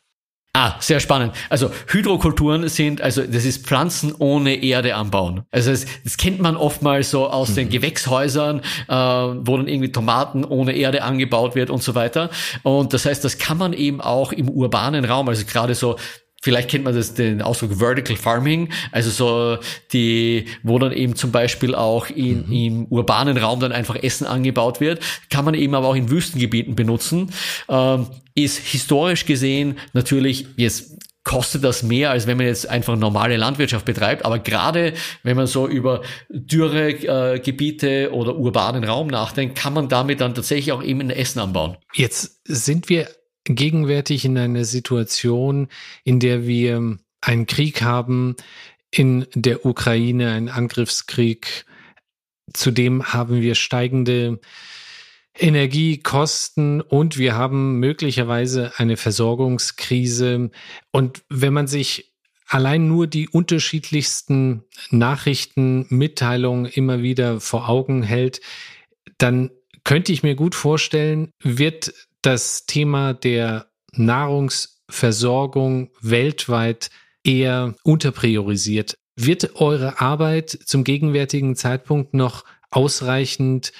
[0.55, 1.33] Ah, sehr spannend.
[1.49, 5.41] Also Hydrokulturen sind, also das ist Pflanzen ohne Erde anbauen.
[5.49, 7.55] Also das, das kennt man oftmals so aus mhm.
[7.55, 12.29] den Gewächshäusern, äh, wo dann irgendwie Tomaten ohne Erde angebaut wird und so weiter.
[12.61, 15.95] Und das heißt, das kann man eben auch im urbanen Raum, also gerade so
[16.43, 21.31] Vielleicht kennt man das den Ausdruck Vertical Farming, also so die, wo dann eben zum
[21.31, 22.51] Beispiel auch in, mhm.
[22.51, 26.75] im urbanen Raum dann einfach Essen angebaut wird, kann man eben aber auch in Wüstengebieten
[26.75, 27.31] benutzen.
[27.69, 33.37] Ähm, ist historisch gesehen natürlich jetzt kostet das mehr, als wenn man jetzt einfach normale
[33.37, 34.25] Landwirtschaft betreibt.
[34.25, 40.19] Aber gerade wenn man so über Dürregebiete äh, oder urbanen Raum nachdenkt, kann man damit
[40.19, 41.77] dann tatsächlich auch eben ein Essen anbauen.
[41.93, 43.07] Jetzt sind wir
[43.45, 45.67] gegenwärtig in einer Situation,
[46.03, 48.35] in der wir einen Krieg haben
[48.91, 51.65] in der Ukraine, einen Angriffskrieg.
[52.53, 54.39] Zudem haben wir steigende
[55.35, 60.51] Energiekosten und wir haben möglicherweise eine Versorgungskrise.
[60.91, 62.13] Und wenn man sich
[62.47, 68.41] allein nur die unterschiedlichsten Nachrichten, Mitteilungen immer wieder vor Augen hält,
[69.17, 69.49] dann
[69.83, 76.89] könnte ich mir gut vorstellen, wird das Thema der Nahrungsversorgung weltweit
[77.23, 78.97] eher unterpriorisiert.
[79.15, 83.71] Wird eure Arbeit zum gegenwärtigen Zeitpunkt noch ausreichend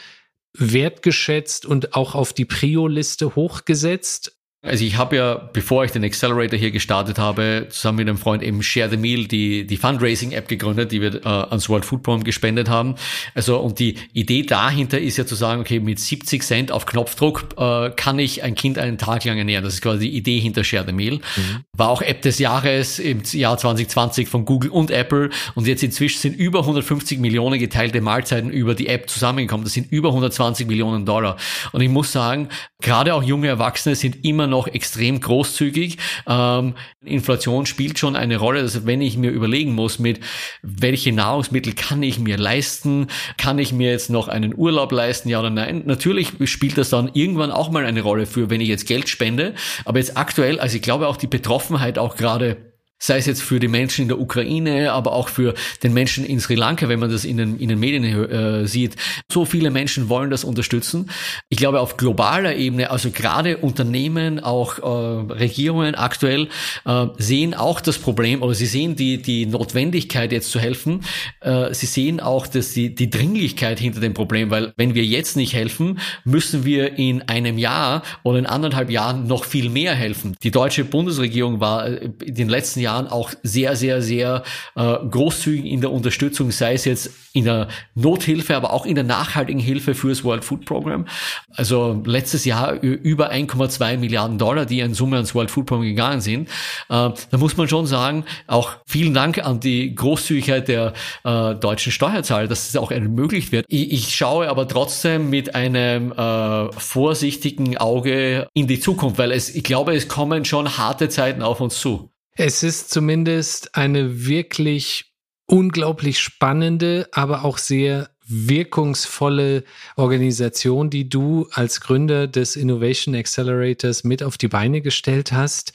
[0.55, 4.37] wertgeschätzt und auch auf die Prio-Liste hochgesetzt?
[4.65, 8.41] Also ich habe ja, bevor ich den Accelerator hier gestartet habe, zusammen mit einem Freund
[8.41, 12.23] eben Share the Meal, die, die Fundraising-App gegründet, die wir äh, ans World Food Programme
[12.23, 12.95] gespendet haben.
[13.35, 17.55] Also und die Idee dahinter ist ja zu sagen, okay, mit 70 Cent auf Knopfdruck
[17.57, 19.65] äh, kann ich ein Kind einen Tag lang ernähren.
[19.65, 21.15] Das ist quasi die Idee hinter Share the Meal.
[21.15, 21.65] Mhm.
[21.75, 26.19] War auch App des Jahres im Jahr 2020 von Google und Apple und jetzt inzwischen
[26.19, 29.65] sind über 150 Millionen geteilte Mahlzeiten über die App zusammengekommen.
[29.65, 31.35] Das sind über 120 Millionen Dollar.
[31.73, 32.47] Und ich muss sagen,
[32.83, 35.97] Gerade auch junge Erwachsene sind immer noch extrem großzügig.
[36.27, 38.59] Ähm, Inflation spielt schon eine Rolle.
[38.59, 40.19] Also wenn ich mir überlegen muss, mit
[40.61, 45.39] welche Nahrungsmittel kann ich mir leisten, kann ich mir jetzt noch einen Urlaub leisten, ja
[45.39, 45.83] oder nein?
[45.85, 49.55] Natürlich spielt das dann irgendwann auch mal eine Rolle für, wenn ich jetzt Geld spende.
[49.85, 52.72] Aber jetzt aktuell, also ich glaube auch die Betroffenheit auch gerade
[53.03, 56.39] sei es jetzt für die Menschen in der Ukraine, aber auch für den Menschen in
[56.39, 58.95] Sri Lanka, wenn man das in den, in den Medien äh, sieht.
[59.29, 61.09] So viele Menschen wollen das unterstützen.
[61.49, 66.47] Ich glaube, auf globaler Ebene, also gerade Unternehmen, auch äh, Regierungen aktuell,
[66.85, 71.01] äh, sehen auch das Problem oder sie sehen die, die Notwendigkeit, jetzt zu helfen.
[71.41, 75.35] Äh, sie sehen auch dass die, die Dringlichkeit hinter dem Problem, weil wenn wir jetzt
[75.35, 80.37] nicht helfen, müssen wir in einem Jahr oder in anderthalb Jahren noch viel mehr helfen.
[80.41, 84.43] Die deutsche Bundesregierung war äh, in den letzten Jahren Jahren auch sehr, sehr, sehr
[84.75, 89.03] äh, großzügig in der Unterstützung, sei es jetzt in der Nothilfe, aber auch in der
[89.03, 91.05] nachhaltigen Hilfe fürs World Food Program.
[91.49, 96.21] Also letztes Jahr über 1,2 Milliarden Dollar, die in Summe ans World Food Program gegangen
[96.21, 96.47] sind.
[96.89, 101.91] Äh, da muss man schon sagen, auch vielen Dank an die Großzügigkeit der äh, deutschen
[101.91, 103.65] Steuerzahler, dass es auch ermöglicht wird.
[103.67, 109.53] Ich, ich schaue aber trotzdem mit einem äh, vorsichtigen Auge in die Zukunft, weil es,
[109.53, 112.12] ich glaube, es kommen schon harte Zeiten auf uns zu.
[112.35, 115.13] Es ist zumindest eine wirklich
[115.45, 119.63] unglaublich spannende, aber auch sehr wirkungsvolle
[119.97, 125.73] Organisation, die du als Gründer des Innovation Accelerators mit auf die Beine gestellt hast.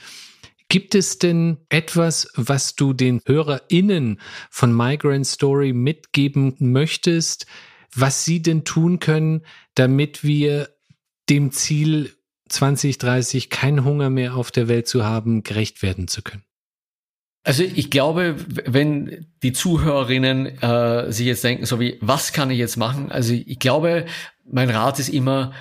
[0.68, 7.46] Gibt es denn etwas, was du den HörerInnen von Migrant Story mitgeben möchtest,
[7.94, 9.42] was sie denn tun können,
[9.74, 10.70] damit wir
[11.30, 12.12] dem Ziel
[12.48, 16.47] 2030 keinen Hunger mehr auf der Welt zu haben, gerecht werden zu können?
[17.48, 22.58] Also ich glaube, wenn die Zuhörerinnen äh, sich jetzt denken, so wie, was kann ich
[22.58, 23.10] jetzt machen?
[23.10, 24.04] Also ich glaube,
[24.44, 25.52] mein Rat ist immer,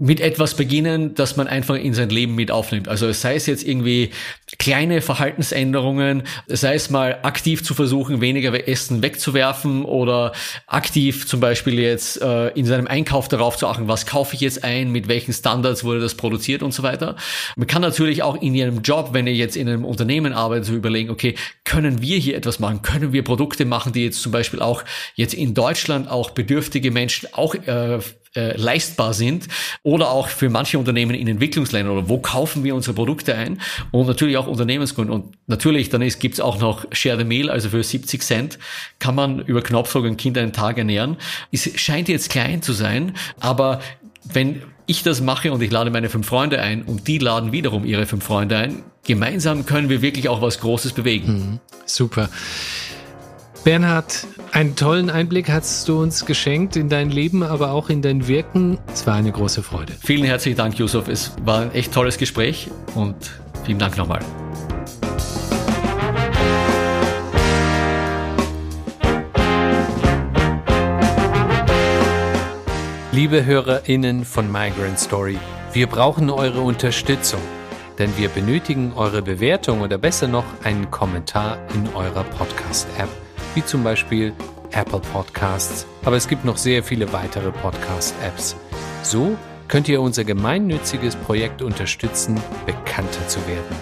[0.00, 2.86] mit etwas beginnen, das man einfach in sein Leben mit aufnimmt.
[2.86, 4.10] Also sei es jetzt irgendwie
[4.58, 10.32] kleine Verhaltensänderungen, sei es mal aktiv zu versuchen, weniger Essen wegzuwerfen oder
[10.68, 14.62] aktiv zum Beispiel jetzt äh, in seinem Einkauf darauf zu achten, was kaufe ich jetzt
[14.62, 17.16] ein, mit welchen Standards wurde das produziert und so weiter.
[17.56, 20.74] Man kann natürlich auch in ihrem Job, wenn ihr jetzt in einem Unternehmen arbeitet, so
[20.74, 21.34] überlegen, okay,
[21.64, 22.82] können wir hier etwas machen?
[22.82, 24.84] Können wir Produkte machen, die jetzt zum Beispiel auch
[25.16, 27.98] jetzt in Deutschland auch bedürftige Menschen auch äh,
[28.38, 29.48] äh, leistbar sind
[29.82, 34.06] oder auch für manche Unternehmen in Entwicklungsländern oder wo kaufen wir unsere Produkte ein und
[34.06, 37.82] natürlich auch Unternehmensgründe und natürlich dann gibt es auch noch Share the Meal, also für
[37.82, 38.58] 70 Cent
[39.00, 41.16] kann man über Knopfdruck ein Kind einen Tag ernähren.
[41.50, 43.80] Es scheint jetzt klein zu sein, aber
[44.22, 47.84] wenn ich das mache und ich lade meine fünf Freunde ein und die laden wiederum
[47.84, 51.32] ihre fünf Freunde ein, gemeinsam können wir wirklich auch was Großes bewegen.
[51.32, 52.30] Mhm, super.
[53.68, 58.26] Bernhard, einen tollen Einblick hast du uns geschenkt in dein Leben, aber auch in dein
[58.26, 58.78] Wirken.
[58.90, 59.92] Es war eine große Freude.
[60.02, 61.06] Vielen herzlichen Dank, Yusuf.
[61.06, 63.14] Es war ein echt tolles Gespräch und
[63.66, 64.20] vielen Dank nochmal.
[73.12, 75.36] Liebe HörerInnen von Migrant Story,
[75.74, 77.42] wir brauchen eure Unterstützung,
[77.98, 83.10] denn wir benötigen eure Bewertung oder besser noch einen Kommentar in eurer Podcast-App
[83.58, 84.32] wie zum Beispiel
[84.70, 88.54] Apple Podcasts, aber es gibt noch sehr viele weitere Podcast-Apps.
[89.02, 93.76] So könnt ihr unser gemeinnütziges Projekt unterstützen, bekannter zu werden.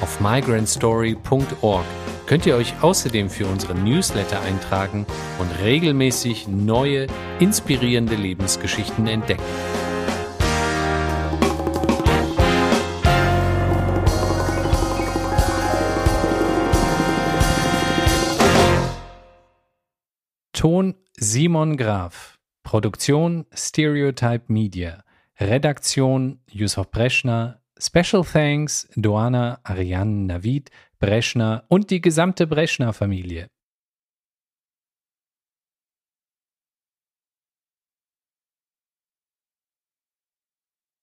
[0.00, 1.84] Auf migrantstory.org
[2.26, 5.06] könnt ihr euch außerdem für unseren Newsletter eintragen
[5.38, 7.06] und regelmäßig neue,
[7.38, 9.44] inspirierende Lebensgeschichten entdecken.
[20.60, 22.38] Ton Simon Graf.
[22.62, 25.02] Produktion Stereotype Media.
[25.40, 27.62] Redaktion Yusuf Breschner.
[27.78, 33.48] Special Thanks Doana Ariane Navid Breschner und die gesamte Breschner Familie.